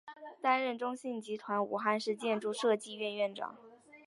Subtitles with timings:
[0.41, 3.55] 担任中信集团武汉市建筑设计院院长。